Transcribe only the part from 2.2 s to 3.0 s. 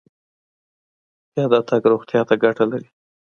ته ګټه لري.